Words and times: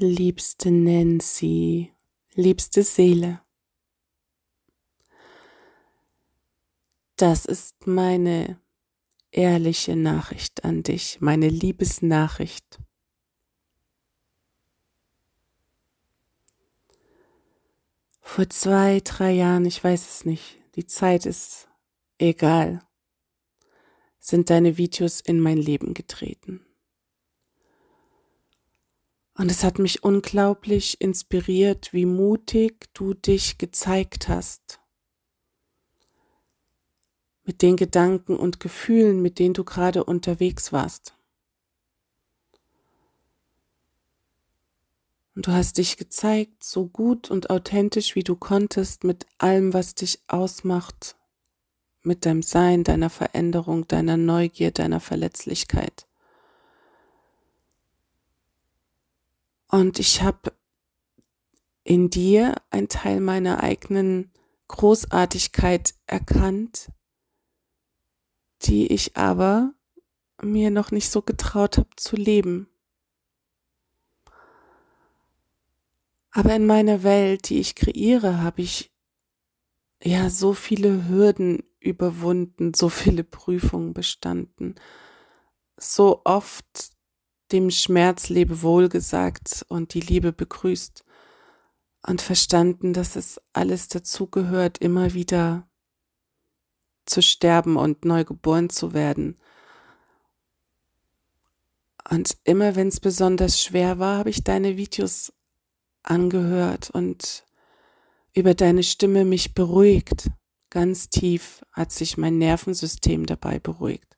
Liebste 0.00 0.70
Nancy, 0.70 1.92
liebste 2.34 2.84
Seele, 2.84 3.42
das 7.16 7.44
ist 7.44 7.88
meine 7.88 8.60
ehrliche 9.32 9.96
Nachricht 9.96 10.62
an 10.62 10.84
dich, 10.84 11.20
meine 11.20 11.48
Liebesnachricht. 11.48 12.78
Vor 18.20 18.48
zwei, 18.50 19.00
drei 19.02 19.32
Jahren, 19.32 19.66
ich 19.66 19.82
weiß 19.82 20.08
es 20.08 20.24
nicht, 20.24 20.60
die 20.76 20.86
Zeit 20.86 21.26
ist 21.26 21.68
egal, 22.18 22.86
sind 24.20 24.48
deine 24.48 24.76
Videos 24.76 25.20
in 25.20 25.40
mein 25.40 25.58
Leben 25.58 25.92
getreten. 25.92 26.67
Und 29.38 29.52
es 29.52 29.62
hat 29.62 29.78
mich 29.78 30.02
unglaublich 30.02 31.00
inspiriert, 31.00 31.92
wie 31.92 32.06
mutig 32.06 32.92
du 32.92 33.14
dich 33.14 33.56
gezeigt 33.56 34.28
hast. 34.28 34.80
Mit 37.44 37.62
den 37.62 37.76
Gedanken 37.76 38.36
und 38.36 38.58
Gefühlen, 38.58 39.22
mit 39.22 39.38
denen 39.38 39.54
du 39.54 39.62
gerade 39.62 40.02
unterwegs 40.02 40.72
warst. 40.72 41.14
Und 45.36 45.46
du 45.46 45.52
hast 45.52 45.78
dich 45.78 45.96
gezeigt, 45.96 46.64
so 46.64 46.88
gut 46.88 47.30
und 47.30 47.48
authentisch 47.48 48.16
wie 48.16 48.24
du 48.24 48.34
konntest, 48.34 49.04
mit 49.04 49.24
allem, 49.38 49.72
was 49.72 49.94
dich 49.94 50.18
ausmacht, 50.26 51.14
mit 52.02 52.26
deinem 52.26 52.42
Sein, 52.42 52.82
deiner 52.82 53.08
Veränderung, 53.08 53.86
deiner 53.86 54.16
Neugier, 54.16 54.72
deiner 54.72 54.98
Verletzlichkeit. 54.98 56.07
Und 59.68 59.98
ich 59.98 60.22
habe 60.22 60.52
in 61.84 62.10
dir 62.10 62.56
ein 62.70 62.88
Teil 62.88 63.20
meiner 63.20 63.62
eigenen 63.62 64.32
Großartigkeit 64.68 65.94
erkannt, 66.06 66.90
die 68.62 68.86
ich 68.92 69.16
aber 69.16 69.72
mir 70.42 70.70
noch 70.70 70.90
nicht 70.90 71.10
so 71.10 71.22
getraut 71.22 71.78
habe 71.78 71.88
zu 71.96 72.16
leben. 72.16 72.68
Aber 76.30 76.54
in 76.54 76.66
meiner 76.66 77.02
Welt, 77.02 77.48
die 77.48 77.58
ich 77.58 77.74
kreiere, 77.74 78.42
habe 78.42 78.62
ich 78.62 78.92
ja 80.02 80.30
so 80.30 80.54
viele 80.54 81.08
Hürden 81.08 81.62
überwunden, 81.80 82.74
so 82.74 82.88
viele 82.88 83.24
Prüfungen 83.24 83.92
bestanden, 83.92 84.74
so 85.76 86.22
oft 86.24 86.97
dem 87.52 87.70
Schmerz 87.70 88.28
Lebewohl 88.28 88.88
gesagt 88.88 89.64
und 89.68 89.94
die 89.94 90.00
Liebe 90.00 90.32
begrüßt 90.32 91.04
und 92.06 92.22
verstanden, 92.22 92.92
dass 92.92 93.16
es 93.16 93.40
alles 93.52 93.88
dazugehört, 93.88 94.78
immer 94.78 95.14
wieder 95.14 95.68
zu 97.06 97.22
sterben 97.22 97.76
und 97.76 98.04
neu 98.04 98.24
geboren 98.24 98.70
zu 98.70 98.92
werden. 98.92 99.36
Und 102.10 102.38
immer 102.44 102.76
wenn 102.76 102.88
es 102.88 103.00
besonders 103.00 103.62
schwer 103.62 103.98
war, 103.98 104.18
habe 104.18 104.30
ich 104.30 104.44
deine 104.44 104.76
Videos 104.76 105.32
angehört 106.02 106.90
und 106.90 107.44
über 108.34 108.54
deine 108.54 108.82
Stimme 108.82 109.24
mich 109.24 109.54
beruhigt. 109.54 110.30
Ganz 110.70 111.08
tief 111.08 111.64
hat 111.72 111.92
sich 111.92 112.16
mein 112.16 112.38
Nervensystem 112.38 113.26
dabei 113.26 113.58
beruhigt. 113.58 114.16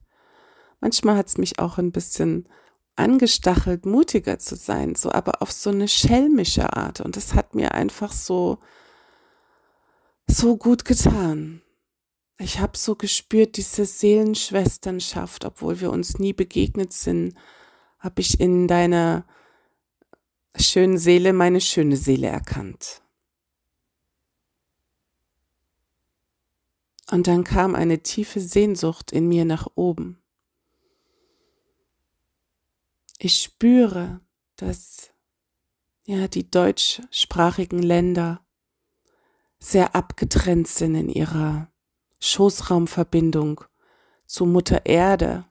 Manchmal 0.81 1.17
hat 1.17 1.29
es 1.29 1.39
mich 1.39 1.59
auch 1.59 1.79
ein 1.79 1.93
bisschen 1.93 2.49
angestachelt, 2.97 3.87
mutiger 3.87 4.39
zu 4.39 4.57
sein, 4.57 4.95
so 4.95 5.11
aber 5.11 5.43
auf 5.43 5.53
so 5.53 5.71
eine 5.71 5.89
schelmische 5.89 6.77
Art. 6.77 7.01
Und 7.01 7.17
das 7.17 7.35
hat 7.35 7.55
mir 7.55 7.75
einfach 7.75 8.13
so, 8.13 8.59
so 10.27 10.57
gut 10.57 10.85
getan. 10.85 11.63
Ich 12.39 12.59
habe 12.59 12.77
so 12.77 12.95
gespürt, 12.95 13.57
diese 13.57 13.85
Seelenschwesternschaft, 13.85 15.45
obwohl 15.45 15.81
wir 15.81 15.91
uns 15.91 16.19
nie 16.19 16.33
begegnet 16.33 16.93
sind, 16.93 17.35
habe 17.99 18.21
ich 18.21 18.41
in 18.41 18.67
deiner 18.67 19.27
schönen 20.57 20.99
Seele 20.99 21.33
meine 21.33 21.61
schöne 21.61 21.97
Seele 21.97 22.29
erkannt. 22.29 23.03
Und 27.11 27.27
dann 27.27 27.45
kam 27.45 27.75
eine 27.75 28.03
tiefe 28.03 28.41
Sehnsucht 28.41 29.11
in 29.11 29.29
mir 29.29 29.45
nach 29.45 29.67
oben. 29.75 30.20
Ich 33.23 33.43
spüre, 33.43 34.21
dass 34.57 35.11
ja 36.07 36.27
die 36.27 36.51
deutschsprachigen 36.51 37.83
Länder 37.83 38.45
sehr 39.59 39.95
abgetrennt 39.95 40.69
sind 40.69 40.95
in 40.95 41.11
ihrer 41.11 41.71
Schoßraumverbindung 42.21 43.63
zu 44.25 44.47
Mutter 44.47 44.87
Erde 44.87 45.51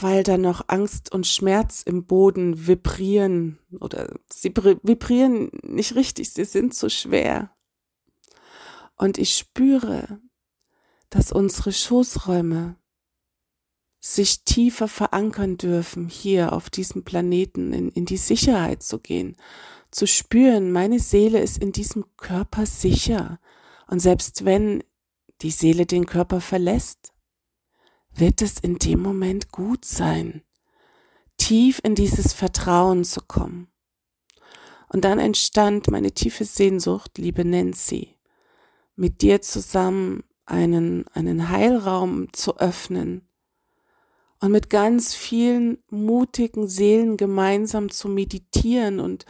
weil 0.00 0.22
da 0.22 0.36
noch 0.36 0.64
Angst 0.66 1.12
und 1.12 1.26
Schmerz 1.26 1.82
im 1.82 2.06
Boden 2.06 2.66
vibrieren 2.66 3.58
oder 3.80 4.12
sie 4.32 4.54
vibrieren 4.54 5.50
nicht 5.62 5.94
richtig, 5.94 6.30
sie 6.32 6.44
sind 6.44 6.74
zu 6.74 6.90
schwer. 6.90 7.50
Und 8.96 9.18
ich 9.18 9.36
spüre, 9.36 10.20
dass 11.10 11.32
unsere 11.32 11.72
Schoßräume 11.72 12.76
sich 14.06 14.44
tiefer 14.44 14.86
verankern 14.86 15.56
dürfen, 15.56 16.10
hier 16.10 16.52
auf 16.52 16.68
diesem 16.68 17.04
Planeten 17.04 17.72
in, 17.72 17.88
in 17.88 18.04
die 18.04 18.18
Sicherheit 18.18 18.82
zu 18.82 18.98
gehen, 18.98 19.34
zu 19.90 20.06
spüren, 20.06 20.72
meine 20.72 20.98
Seele 20.98 21.40
ist 21.40 21.56
in 21.56 21.72
diesem 21.72 22.04
Körper 22.18 22.66
sicher. 22.66 23.40
Und 23.86 24.00
selbst 24.00 24.44
wenn 24.44 24.84
die 25.40 25.50
Seele 25.50 25.86
den 25.86 26.04
Körper 26.04 26.42
verlässt, 26.42 27.14
wird 28.14 28.42
es 28.42 28.58
in 28.58 28.76
dem 28.76 29.00
Moment 29.00 29.50
gut 29.52 29.86
sein, 29.86 30.42
tief 31.38 31.80
in 31.82 31.94
dieses 31.94 32.34
Vertrauen 32.34 33.04
zu 33.04 33.22
kommen. 33.22 33.68
Und 34.88 35.06
dann 35.06 35.18
entstand 35.18 35.90
meine 35.90 36.12
tiefe 36.12 36.44
Sehnsucht, 36.44 37.16
liebe 37.16 37.46
Nancy, 37.46 38.18
mit 38.96 39.22
dir 39.22 39.40
zusammen 39.40 40.24
einen, 40.44 41.08
einen 41.08 41.48
Heilraum 41.48 42.30
zu 42.34 42.58
öffnen 42.58 43.26
und 44.44 44.52
mit 44.52 44.68
ganz 44.68 45.14
vielen 45.14 45.78
mutigen 45.88 46.68
Seelen 46.68 47.16
gemeinsam 47.16 47.90
zu 47.90 48.10
meditieren 48.10 49.00
und 49.00 49.24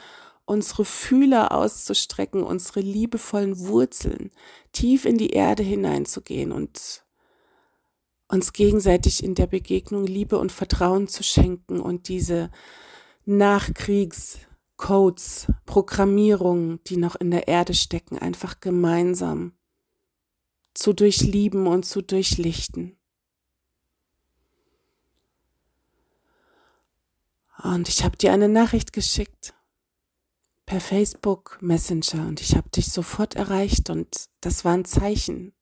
unsere 0.45 0.85
Fühler 0.85 1.53
auszustrecken, 1.53 2.43
unsere 2.43 2.81
liebevollen 2.81 3.61
Wurzeln 3.61 4.33
tief 4.73 5.05
in 5.05 5.17
die 5.17 5.31
Erde 5.31 5.63
hineinzugehen 5.63 6.51
und 6.51 7.05
uns 8.27 8.53
gegenseitig 8.53 9.23
in 9.23 9.37
der 9.37 9.47
Begegnung 9.47 10.05
Liebe 10.05 10.37
und 10.37 10.51
Vertrauen 10.51 11.07
zu 11.07 11.23
schenken 11.23 11.79
und 11.79 12.09
diese 12.09 12.51
Nachkriegscodes, 13.25 15.47
Programmierungen, 15.65 16.81
die 16.89 16.97
noch 16.97 17.15
in 17.15 17.31
der 17.31 17.47
Erde 17.47 17.75
stecken, 17.75 18.19
einfach 18.19 18.59
gemeinsam 18.59 19.53
zu 20.75 20.93
durchlieben 20.93 21.69
und 21.69 21.85
zu 21.85 22.03
durchlichten. 22.03 22.99
Und 27.65 27.89
ich 27.89 28.05
habe 28.05 28.15
dir 28.19 28.31
eine 28.35 28.51
Nachricht 28.51 28.93
geschickt 28.93 29.55
per 30.67 30.83
Facebook 30.83 31.57
Messenger 31.63 32.29
und 32.29 32.43
ich 32.43 32.57
habe 32.57 32.69
dich 32.69 32.93
sofort 32.93 33.37
erreicht 33.37 33.89
und 33.89 34.29
das 34.43 34.67
war 34.67 34.75
ein 34.75 34.85
Zeichen. 34.85 35.55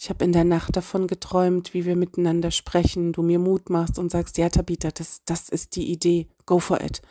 Ich 0.00 0.10
habe 0.10 0.24
in 0.24 0.32
der 0.32 0.42
Nacht 0.42 0.74
davon 0.74 1.06
geträumt, 1.06 1.74
wie 1.74 1.84
wir 1.84 1.94
miteinander 1.94 2.50
sprechen, 2.50 3.12
du 3.12 3.22
mir 3.22 3.38
Mut 3.38 3.70
machst 3.70 4.00
und 4.00 4.10
sagst, 4.10 4.36
ja, 4.36 4.48
Tabitha, 4.48 4.90
das, 4.90 5.22
das 5.24 5.48
ist 5.48 5.76
die 5.76 5.92
Idee, 5.92 6.26
go 6.44 6.58
for 6.58 6.80
it. 6.80 7.02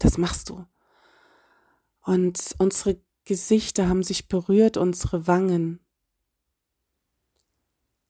Das 0.00 0.18
machst 0.18 0.50
du. 0.50 0.66
Und 2.04 2.56
unsere 2.58 3.00
Gesichter 3.24 3.88
haben 3.88 4.02
sich 4.02 4.26
berührt, 4.26 4.76
unsere 4.76 5.28
Wangen. 5.28 5.78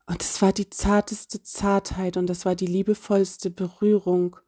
Und 0.07 0.23
es 0.23 0.41
war 0.41 0.55
die 0.55 0.71
zarteste 0.71 1.43
Zartheit 1.43 2.17
und 2.17 2.27
das 2.27 2.47
war 2.47 2.55
die 2.55 2.67
liebevollste 2.67 3.51
Berührung, 3.51 4.39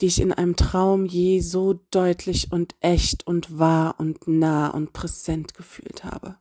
die 0.00 0.06
ich 0.06 0.20
in 0.20 0.32
einem 0.32 0.56
Traum 0.56 1.06
je 1.06 1.40
so 1.40 1.80
deutlich 1.90 2.52
und 2.52 2.74
echt 2.80 3.26
und 3.26 3.58
wahr 3.58 3.96
und 3.98 4.28
nah 4.28 4.68
und 4.68 4.92
präsent 4.92 5.54
gefühlt 5.54 6.04
habe. 6.04 6.36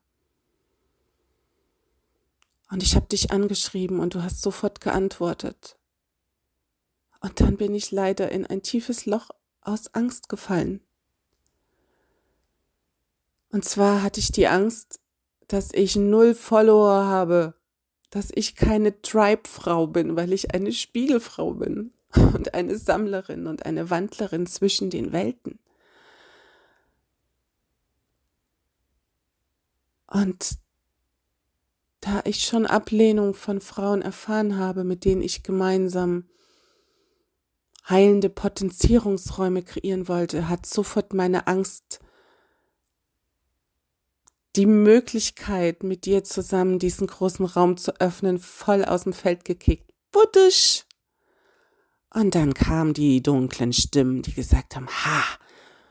Und 2.70 2.84
ich 2.84 2.96
habe 2.96 3.08
dich 3.08 3.32
angeschrieben 3.32 4.00
und 4.00 4.16
du 4.16 4.24
hast 4.24 4.42
sofort 4.42 4.82
geantwortet. 4.82 5.78
Und 7.22 7.40
dann 7.40 7.58
bin 7.58 7.74
ich 7.74 7.92
leider 7.92 8.32
in 8.32 8.46
ein 8.46 8.62
tiefes 8.62 9.06
Loch 9.06 9.30
aus 9.62 9.94
Angst 9.94 10.30
gefallen. 10.30 10.82
Und 13.50 13.64
zwar 13.64 14.04
hatte 14.04 14.20
ich 14.20 14.32
die 14.32 14.48
Angst, 14.48 15.00
dass 15.48 15.72
ich 15.74 15.96
null 15.96 16.36
Follower 16.36 17.06
habe, 17.06 17.56
dass 18.10 18.30
ich 18.34 18.56
keine 18.56 19.02
Tribe-Frau 19.02 19.88
bin, 19.88 20.16
weil 20.16 20.34
ich 20.34 20.54
eine 20.54 20.72
Spiegelfrau 20.72 21.54
bin. 21.54 21.95
und 22.34 22.54
eine 22.54 22.78
Sammlerin 22.78 23.48
und 23.48 23.66
eine 23.66 23.90
Wandlerin 23.90 24.46
zwischen 24.46 24.90
den 24.90 25.12
Welten. 25.12 25.60
Und 30.08 30.58
da 32.02 32.22
ich 32.24 32.46
schon 32.46 32.66
Ablehnung 32.66 33.34
von 33.34 33.60
Frauen 33.60 34.02
erfahren 34.02 34.58
habe, 34.58 34.84
mit 34.84 35.06
denen 35.06 35.22
ich 35.22 35.44
gemeinsam 35.44 36.26
heilende 37.90 38.30
Potenzierungsräume 38.30 39.64
kreieren 39.64 40.08
wollte, 40.08 40.48
hat 40.48 40.66
sofort 40.66 41.14
meine 41.14 41.48
Angst 41.48 42.00
die 44.56 44.66
Möglichkeit, 44.66 45.84
mit 45.84 46.06
dir 46.06 46.24
zusammen 46.24 46.80
diesen 46.80 47.08
großen 47.08 47.46
Raum 47.46 47.78
zu 47.78 48.00
öffnen, 48.00 48.40
voll 48.40 48.86
aus 48.86 49.04
dem 49.04 49.14
Feld 49.14 49.44
gekickt. 49.44 49.92
Buddisch! 50.12 50.85
Und 52.16 52.34
dann 52.34 52.54
kamen 52.54 52.94
die 52.94 53.22
dunklen 53.22 53.74
Stimmen, 53.74 54.22
die 54.22 54.34
gesagt 54.34 54.78
haben, 54.78 54.88
ha, 54.88 55.22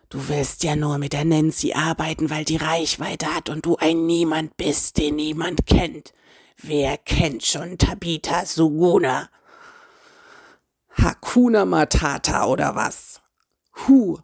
du 0.09 0.27
willst 0.29 0.65
ja 0.65 0.75
nur 0.75 0.97
mit 0.97 1.13
der 1.13 1.27
Nancy 1.27 1.75
arbeiten, 1.75 2.31
weil 2.31 2.47
die 2.47 2.57
Reichweite 2.57 3.27
hat 3.35 3.51
und 3.51 3.67
du 3.67 3.77
ein 3.77 4.07
Niemand 4.07 4.57
bist, 4.57 4.97
den 4.97 5.17
niemand 5.17 5.67
kennt. 5.67 6.15
Wer 6.57 6.97
kennt 6.97 7.45
schon 7.45 7.77
Tabitha 7.77 8.47
Suguna? 8.47 9.29
Hakuna 10.97 11.67
Matata 11.67 12.47
oder 12.47 12.75
was? 12.75 13.21
Hu. 13.87 14.19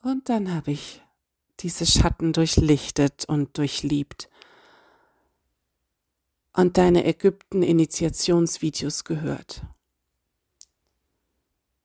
Und 0.00 0.28
dann 0.28 0.54
habe 0.54 0.70
ich 0.70 1.02
diese 1.58 1.86
Schatten 1.86 2.32
durchlichtet 2.32 3.24
und 3.24 3.58
durchliebt 3.58 4.28
und 6.52 6.78
deine 6.78 7.04
Ägypten-Initiationsvideos 7.04 9.02
gehört, 9.02 9.62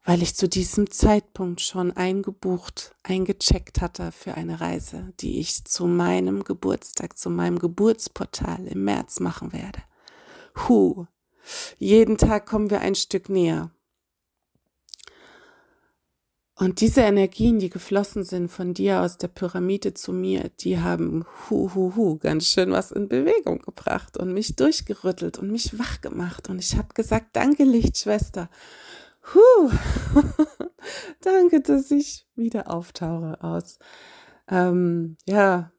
weil 0.08 0.22
ich 0.22 0.36
zu 0.36 0.48
diesem 0.48 0.90
Zeitpunkt 0.90 1.60
schon 1.60 1.92
eingebucht, 1.92 2.96
eingecheckt 3.04 3.82
hatte 3.82 4.14
für 4.14 4.36
eine 4.36 4.62
Reise, 4.62 5.12
die 5.20 5.42
ich 5.42 5.66
zu 5.66 5.86
meinem 5.86 6.46
Geburtstag, 6.46 7.18
zu 7.18 7.30
meinem 7.30 7.60
Geburtsportal 7.60 8.68
im 8.68 8.86
März 8.86 9.20
machen 9.20 9.52
werde. 9.52 9.82
Hu, 10.56 11.08
jeden 11.78 12.18
Tag 12.18 12.46
kommen 12.46 12.70
wir 12.70 12.80
ein 12.80 12.96
Stück 12.96 13.28
näher. 13.28 13.72
Und 16.56 16.80
diese 16.80 17.02
Energien, 17.02 17.60
die 17.60 17.70
geflossen 17.70 18.24
sind 18.24 18.50
von 18.50 18.74
dir 18.74 19.02
aus 19.02 19.18
der 19.18 19.28
Pyramide 19.28 19.94
zu 19.94 20.14
mir, 20.14 20.50
die 20.62 20.80
haben 20.80 21.26
hu 21.50 21.76
hu 21.76 21.96
hu 21.98 22.18
ganz 22.18 22.48
schön 22.48 22.72
was 22.72 22.94
in 22.94 23.10
Bewegung 23.10 23.60
gebracht 23.60 24.16
und 24.16 24.32
mich 24.32 24.56
durchgerüttelt 24.56 25.38
und 25.38 25.52
mich 25.52 25.78
wach 25.78 26.00
gemacht. 26.00 26.50
Und 26.50 26.60
ich 26.60 26.78
habe 26.78 26.94
gesagt, 26.94 27.36
danke 27.36 27.66
Lichtschwester. 27.66 28.50
Huh. 29.34 29.72
danke, 31.22 31.62
dass 31.62 31.92
ich 31.92 32.28
wieder 32.36 32.72
auftauche 32.72 33.44
aus 33.44 33.80
ähm, 34.48 35.18
ja 35.26 35.72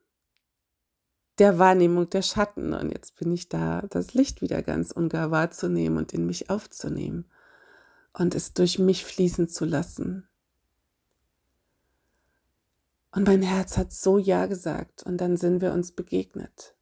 der 1.39 1.59
Wahrnehmung 1.59 2.11
der 2.11 2.23
Schatten. 2.23 2.75
Und 2.75 2.91
jetzt 2.91 3.17
bin 3.17 3.33
ich 3.33 3.49
da, 3.49 3.83
das 3.91 4.15
Licht 4.15 4.43
wieder 4.43 4.63
ganz 4.63 4.91
ungar 4.91 5.31
wahrzunehmen 5.31 5.99
und 5.99 6.13
in 6.13 6.27
mich 6.27 6.51
aufzunehmen 6.51 7.31
und 8.13 8.35
es 8.35 8.53
durch 8.53 8.79
mich 8.79 9.05
fließen 9.05 9.49
zu 9.49 9.65
lassen 9.65 10.29
und 13.19 13.27
mein 13.27 13.43
Herz 13.43 13.77
hat 13.77 13.93
so 13.93 14.19
Ja 14.19 14.47
gesagt 14.47 15.03
und 15.03 15.19
dann 15.19 15.37
sind 15.37 15.61
wir 15.61 15.73
uns 15.73 15.93
begegnet. 15.93 16.77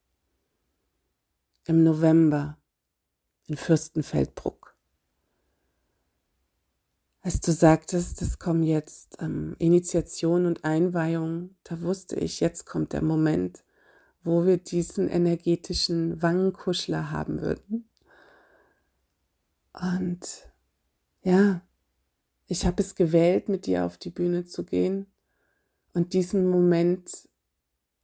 Im 1.65 1.83
November 1.83 2.59
in 3.47 3.57
Fürstenfeldbruck. 3.57 4.66
Als 7.27 7.41
du 7.41 7.51
sagtest, 7.51 8.23
es 8.23 8.39
kommen 8.39 8.63
jetzt 8.63 9.17
ähm, 9.21 9.57
Initiation 9.59 10.47
und 10.47 10.65
Einweihung, 10.65 11.57
da 11.65 11.81
wusste 11.81 12.15
ich, 12.15 12.39
jetzt 12.39 12.67
kommt 12.67 12.93
der 12.93 13.03
Moment, 13.03 13.65
wo 14.23 14.47
wir 14.47 14.59
diesen 14.59 15.09
energetischen 15.09 16.23
Wangenkuschler 16.23 17.11
haben 17.11 17.41
würden. 17.41 17.89
Und 19.73 20.53
ja, 21.25 21.63
ich 22.47 22.65
habe 22.65 22.81
es 22.81 22.95
gewählt, 22.95 23.49
mit 23.49 23.67
dir 23.67 23.87
auf 23.87 23.99
die 23.99 24.11
Bühne 24.11 24.45
zu 24.45 24.63
gehen 24.63 25.07
und 25.95 26.13
diesen 26.13 26.49
Moment 26.49 27.29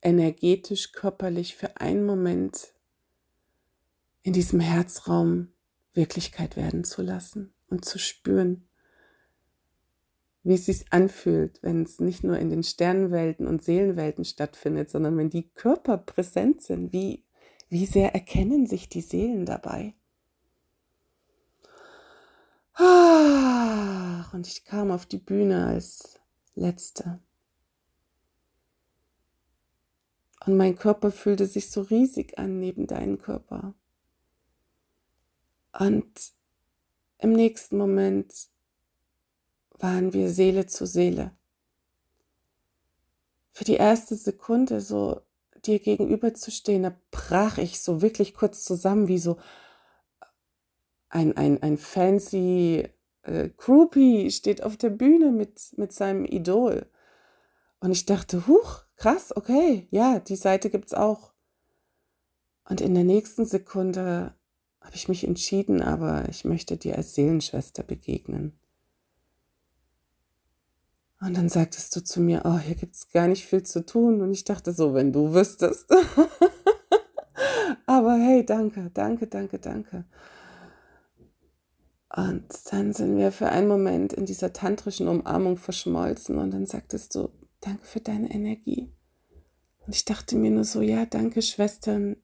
energetisch, 0.01 0.91
körperlich 0.91 1.55
für 1.55 1.77
einen 1.77 2.05
Moment 2.07 2.75
in 4.25 4.33
diesem 4.33 4.59
Herzraum 4.59 5.53
Wirklichkeit 5.95 6.57
werden 6.57 6.83
zu 6.83 7.03
lassen 7.03 7.55
und 7.69 7.85
zu 7.85 8.01
spüren, 8.01 8.67
wie 10.45 10.55
es 10.55 10.67
sich 10.67 10.93
anfühlt, 10.93 11.63
wenn 11.63 11.83
es 11.83 12.01
nicht 12.01 12.25
nur 12.25 12.39
in 12.39 12.51
den 12.51 12.63
Sternenwelten 12.63 13.47
und 13.47 13.63
Seelenwelten 13.63 14.25
stattfindet, 14.25 14.91
sondern 14.91 15.17
wenn 15.17 15.31
die 15.31 15.49
Körper 15.51 15.99
präsent 15.99 16.63
sind, 16.63 16.93
wie, 16.93 17.25
wie 17.69 17.87
sehr 17.87 18.15
erkennen 18.15 18.67
sich 18.67 18.89
die 18.89 19.03
Seelen 19.03 19.47
dabei. 19.47 19.95
Und 24.33 24.47
ich 24.47 24.65
kam 24.65 24.91
auf 24.91 25.07
die 25.07 25.19
Bühne 25.19 25.67
als 25.67 26.19
Letzte. 26.55 27.21
Und 30.45 30.57
mein 30.57 30.77
Körper 30.77 31.13
fühlte 31.13 31.47
sich 31.47 31.71
so 31.71 31.83
riesig 31.83 32.39
an 32.39 32.59
neben 32.59 32.87
deinem 32.87 33.19
Körper. 33.19 33.75
Und 35.79 36.33
im 37.19 37.33
nächsten 37.33 37.79
Moment 37.79 38.49
waren 39.79 40.13
wir 40.13 40.31
Seele 40.31 40.67
zu 40.67 40.87
Seele. 40.87 41.33
Für 43.53 43.65
die 43.65 43.75
erste 43.75 44.15
Sekunde 44.15 44.81
so 44.81 45.21
dir 45.65 45.79
gegenüber 45.79 46.35
zu 46.35 46.51
stehen, 46.51 46.83
da 46.83 46.97
brach 47.11 47.59
ich 47.59 47.81
so 47.81 48.03
wirklich 48.03 48.35
kurz 48.35 48.65
zusammen, 48.65 49.09
wie 49.09 49.19
so 49.19 49.39
ein, 51.09 51.37
ein, 51.37 51.63
ein 51.63 51.79
fancy 51.79 52.89
äh, 53.23 53.51
Groupie 53.57 54.31
steht 54.31 54.63
auf 54.63 54.77
der 54.77 54.91
Bühne 54.91 55.31
mit, 55.31 55.75
mit 55.77 55.93
seinem 55.93 56.25
Idol. 56.25 56.87
Und 57.81 57.93
ich 57.93 58.07
dachte, 58.07 58.47
huch, 58.47 58.85
krass, 58.97 59.37
okay, 59.37 59.87
ja, 59.91 60.21
die 60.21 60.37
Seite 60.37 60.71
gibt's 60.71 60.95
auch. 60.95 61.33
Und 62.69 62.81
in 62.81 62.95
der 62.95 63.05
nächsten 63.05 63.45
Sekunde 63.45 64.35
habe 64.81 64.95
ich 64.95 65.09
mich 65.09 65.25
entschieden, 65.25 65.83
aber 65.83 66.29
ich 66.29 66.45
möchte 66.45 66.77
dir 66.77 66.97
als 66.97 67.15
Seelenschwester 67.15 67.83
begegnen. 67.83 68.59
Und 71.25 71.37
dann 71.37 71.49
sagtest 71.49 71.95
du 71.95 72.03
zu 72.03 72.21
mir, 72.21 72.43
oh, 72.45 72.59
hier 72.59 72.75
gibt's 72.75 73.11
gar 73.11 73.29
nicht 73.29 73.47
viel 73.47 73.63
zu 73.63 73.87
tun. 73.87 74.21
Und 74.21 74.33
ich 74.33 74.45
dachte 74.45 74.73
so, 74.73 74.93
wenn 74.95 75.13
du 75.13 75.33
wüsstest. 75.33 75.89
aber 77.87 78.15
hey, 78.15 78.45
danke, 78.45 78.91
danke, 78.93 79.29
danke, 79.29 79.59
danke. 79.59 80.05
Und 82.15 82.45
dann 82.71 82.93
sind 82.93 83.17
wir 83.17 83.33
für 83.33 83.49
einen 83.49 83.69
Moment 83.69 84.13
in 84.13 84.27
dieser 84.27 84.53
tantrischen 84.53 85.09
Umarmung 85.09 85.57
verschmolzen 85.57 86.39
und 86.39 86.51
dann 86.51 86.67
sagtest 86.67 87.15
du, 87.15 87.31
Danke 87.63 87.87
für 87.87 88.01
deine 88.01 88.29
Energie. 88.35 88.93
Und 89.87 89.95
ich 89.95 90.05
dachte 90.05 90.37
mir 90.37 90.51
nur 90.51 90.65
so, 90.65 90.83
ja, 90.83 91.07
danke 91.07 91.43
Schwestern, 91.43 92.17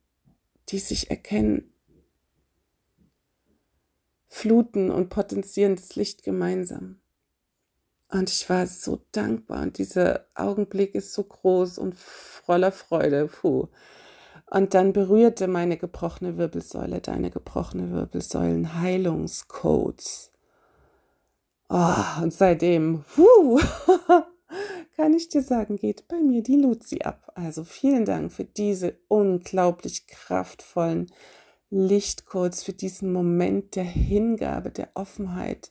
die 0.69 0.81
sich 0.81 1.11
erkennen, 1.11 1.73
fluten 4.26 4.90
und 4.90 5.09
potenzieren 5.11 5.76
das 5.76 5.95
Licht 5.95 6.25
gemeinsam. 6.25 7.00
Und 8.11 8.31
ich 8.31 8.49
war 8.49 8.67
so 8.67 9.00
dankbar 9.12 9.62
und 9.62 9.77
dieser 9.77 10.25
Augenblick 10.35 10.95
ist 10.95 11.12
so 11.12 11.25
groß 11.25 11.79
und 11.79 11.95
voller 11.95 12.73
Freude. 12.73 13.27
Puh. 13.27 13.69
Und 14.50 14.73
dann 14.73 14.95
berührte 14.95 15.47
meine 15.47 15.77
gebrochene 15.77 16.38
Wirbelsäule, 16.38 17.00
deine 17.00 17.31
gebrochene 17.31 17.93
Wirbelsäulen 17.93 18.81
Heilungscodes. 18.81 20.33
Oh, 21.69 22.23
und 22.23 22.33
seitdem, 22.33 23.05
puh, 23.15 23.61
kann 24.97 25.12
ich 25.12 25.29
dir 25.29 25.43
sagen, 25.43 25.77
geht 25.77 26.09
bei 26.09 26.17
mir 26.17 26.43
die 26.43 26.57
Luzi 26.57 27.00
ab. 27.03 27.31
Also 27.35 27.62
vielen 27.62 28.07
Dank 28.07 28.33
für 28.33 28.45
diese 28.45 28.97
unglaublich 29.09 30.07
kraftvollen 30.07 31.12
Lichtcodes, 31.69 32.62
für 32.62 32.73
diesen 32.73 33.12
Moment 33.12 33.77
der 33.77 33.85
Hingabe, 33.85 34.71
der 34.71 34.88
Offenheit 34.95 35.71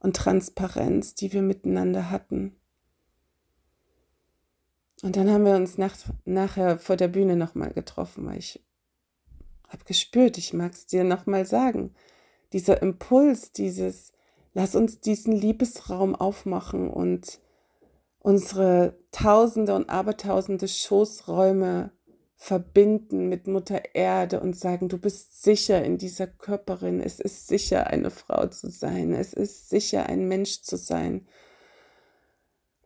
und 0.00 0.16
Transparenz, 0.16 1.14
die 1.14 1.32
wir 1.32 1.42
miteinander 1.42 2.10
hatten. 2.10 2.56
Und 5.02 5.16
dann 5.16 5.30
haben 5.30 5.44
wir 5.44 5.54
uns 5.54 5.78
nach, 5.78 5.96
nachher 6.24 6.78
vor 6.78 6.96
der 6.96 7.08
Bühne 7.08 7.36
nochmal 7.36 7.72
getroffen, 7.72 8.26
weil 8.26 8.38
ich 8.38 8.62
habe 9.68 9.84
gespürt, 9.84 10.36
ich 10.36 10.52
mag 10.52 10.72
es 10.72 10.86
dir 10.86 11.04
nochmal 11.04 11.46
sagen. 11.46 11.94
Dieser 12.52 12.82
Impuls, 12.82 13.52
dieses, 13.52 14.12
lass 14.52 14.74
uns 14.74 15.00
diesen 15.00 15.32
Liebesraum 15.32 16.14
aufmachen 16.14 16.90
und 16.90 17.40
unsere 18.18 18.98
Tausende 19.12 19.74
und 19.74 19.88
Abertausende 19.88 20.68
Schoßräume 20.68 21.92
verbinden 22.42 23.28
mit 23.28 23.46
Mutter 23.46 23.94
Erde 23.94 24.40
und 24.40 24.56
sagen, 24.56 24.88
du 24.88 24.96
bist 24.96 25.42
sicher 25.42 25.84
in 25.84 25.98
dieser 25.98 26.26
Körperin, 26.26 27.02
es 27.02 27.20
ist 27.20 27.48
sicher 27.48 27.88
eine 27.88 28.10
Frau 28.10 28.46
zu 28.46 28.70
sein, 28.70 29.12
es 29.12 29.34
ist 29.34 29.68
sicher 29.68 30.06
ein 30.06 30.26
Mensch 30.26 30.62
zu 30.62 30.78
sein. 30.78 31.28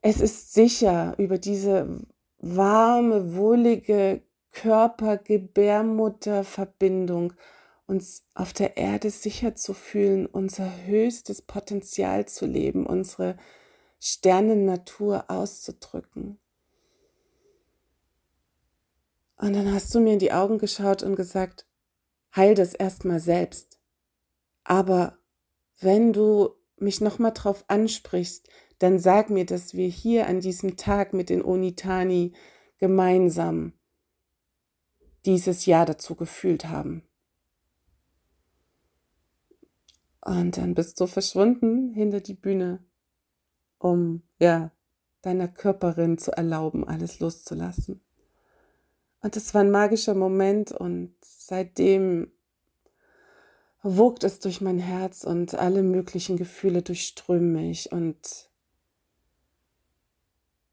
Es 0.02 0.20
ist 0.20 0.54
sicher 0.54 1.14
über 1.18 1.38
diese 1.38 2.00
warme, 2.38 3.37
wohlige 3.37 4.23
Körper-Gebärmutter-Verbindung 4.50 7.34
uns 7.87 8.26
auf 8.34 8.54
der 8.54 8.76
Erde 8.76 9.11
sicher 9.11 9.54
zu 9.54 9.73
fühlen, 9.73 10.26
unser 10.26 10.68
höchstes 10.84 11.42
Potenzial 11.42 12.26
zu 12.26 12.44
leben, 12.44 12.87
unsere 12.87 13.37
Sternennatur 14.00 15.26
auszudrücken. 15.28 16.40
Und 19.45 19.53
dann 19.53 19.75
hast 19.75 19.95
du 19.95 20.01
mir 20.01 20.15
in 20.15 20.19
die 20.19 20.33
Augen 20.33 20.57
geschaut 20.57 21.03
und 21.03 21.17
gesagt, 21.17 21.67
heil 22.35 22.55
das 22.55 22.73
erstmal 22.73 23.21
selbst. 23.21 23.79
Aber 24.63 25.19
wenn 25.81 26.15
du 26.15 26.55
mich 26.77 27.03
nochmal 27.03 27.33
drauf 27.35 27.63
ansprichst, 27.69 28.49
dann 28.79 28.99
sag 28.99 29.29
mir, 29.29 29.45
dass 29.45 29.75
wir 29.75 29.87
hier 29.87 30.29
an 30.29 30.41
diesem 30.41 30.79
Tag 30.79 31.13
mit 31.13 31.29
den 31.29 31.45
Onitani 31.45 32.33
gemeinsam 32.79 33.75
dieses 35.27 35.67
Jahr 35.67 35.85
dazu 35.85 36.15
gefühlt 36.15 36.65
haben. 36.65 37.07
Und 40.23 40.57
dann 40.57 40.75
bist 40.75 40.99
du 40.99 41.07
verschwunden 41.07 41.93
hinter 41.93 42.23
die 42.23 42.33
Bühne, 42.33 42.83
um 43.77 44.23
ja 44.39 44.73
deiner 45.21 45.49
Körperin 45.49 46.17
zu 46.17 46.33
erlauben, 46.33 46.89
alles 46.89 47.21
loszulassen. 47.21 48.03
Und 49.25 49.38
es 49.38 49.54
war 49.54 49.62
ein 49.62 49.71
magischer 49.71 50.12
Moment 50.12 50.71
und 50.71 51.14
seitdem 51.23 52.31
wogt 53.83 54.23
es 54.23 54.38
durch 54.38 54.61
mein 54.61 54.78
Herz 54.78 55.25
und 55.25 55.54
alle 55.54 55.83
möglichen 55.83 56.37
Gefühle 56.37 56.83
durchströmen 56.83 57.52
mich 57.52 57.90
und 57.90 58.50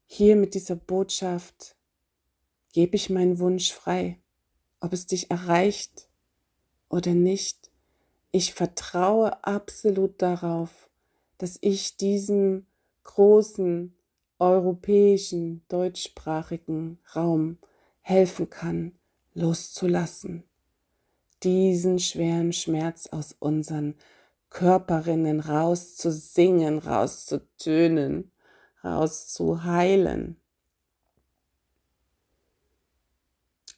hier 0.04 0.36
mit 0.36 0.52
dieser 0.52 0.76
Botschaft 0.76 1.76
gebe 2.74 2.94
ich 2.94 3.08
meinen 3.08 3.38
Wunsch 3.38 3.72
frei, 3.72 4.20
ob 4.80 4.92
es 4.92 5.06
dich 5.06 5.30
erreicht 5.30 6.10
oder 6.90 7.14
nicht. 7.14 7.70
Ich 8.32 8.52
vertraue 8.52 9.42
absolut 9.46 10.20
darauf, 10.20 10.90
dass 11.38 11.56
ich 11.62 11.96
diesem 11.96 12.66
großen 13.04 13.96
europäischen 14.38 15.64
deutschsprachigen 15.68 16.98
Raum 17.16 17.56
helfen 18.02 18.50
kann, 18.50 18.92
loszulassen, 19.34 20.44
diesen 21.42 21.98
schweren 21.98 22.52
Schmerz 22.52 23.06
aus 23.08 23.34
unseren 23.38 23.94
Körperinnen 24.50 25.40
rauszusingen, 25.40 26.78
rauszutönen, 26.78 28.30
rauszuheilen. 28.84 30.36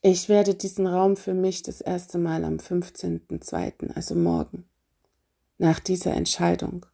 Ich 0.03 0.29
werde 0.29 0.55
diesen 0.55 0.87
Raum 0.87 1.17
für 1.17 1.33
mich 1.33 1.63
das 1.63 1.81
erste 1.81 2.19
Mal 2.19 2.45
am 2.45 2.57
15.02., 2.57 3.95
also 3.95 4.15
morgen, 4.15 4.69
nach 5.57 5.81
dieser 5.81 6.13
Entscheidung. 6.13 6.85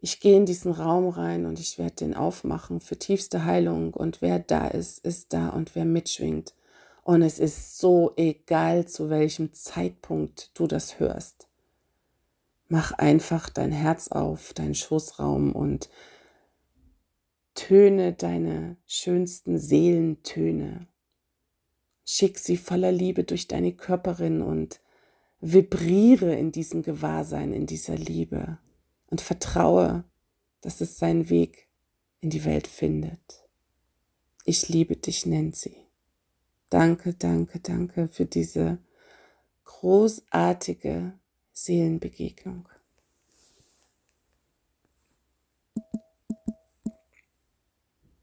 Ich 0.00 0.20
gehe 0.20 0.36
in 0.36 0.46
diesen 0.46 0.72
Raum 0.72 1.08
rein 1.08 1.46
und 1.46 1.58
ich 1.58 1.78
werde 1.78 1.96
den 1.96 2.14
aufmachen 2.14 2.80
für 2.80 2.98
tiefste 2.98 3.44
Heilung 3.44 3.92
und 3.92 4.22
wer 4.22 4.38
da 4.38 4.68
ist, 4.68 5.04
ist 5.04 5.32
da 5.32 5.50
und 5.50 5.74
wer 5.74 5.84
mitschwingt. 5.84 6.54
Und 7.02 7.22
es 7.22 7.38
ist 7.38 7.78
so 7.78 8.12
egal, 8.16 8.86
zu 8.86 9.10
welchem 9.10 9.52
Zeitpunkt 9.52 10.50
du 10.54 10.66
das 10.66 11.00
hörst. 11.00 11.48
Mach 12.68 12.92
einfach 12.92 13.50
dein 13.50 13.72
Herz 13.72 14.08
auf, 14.08 14.54
deinen 14.54 14.74
Schoßraum 14.74 15.52
und 15.52 15.90
töne 17.54 18.12
deine 18.12 18.76
schönsten 18.86 19.58
Seelentöne 19.58 20.86
Schick 22.12 22.40
sie 22.40 22.56
voller 22.56 22.90
Liebe 22.90 23.22
durch 23.22 23.46
deine 23.46 23.72
Körperin 23.72 24.42
und 24.42 24.80
vibriere 25.40 26.34
in 26.34 26.50
diesem 26.50 26.82
Gewahrsein, 26.82 27.52
in 27.52 27.66
dieser 27.66 27.94
Liebe 27.94 28.58
und 29.10 29.20
vertraue, 29.20 30.04
dass 30.62 30.80
es 30.80 30.98
seinen 30.98 31.28
Weg 31.28 31.68
in 32.20 32.30
die 32.30 32.44
Welt 32.44 32.66
findet. 32.66 33.46
Ich 34.44 34.68
liebe 34.68 34.96
dich, 34.96 35.26
Nancy. 35.26 35.76
Danke, 36.70 37.14
danke, 37.14 37.60
danke 37.60 38.08
für 38.08 38.26
diese 38.26 38.78
großartige 39.64 41.18
Seelenbegegnung. 41.52 42.68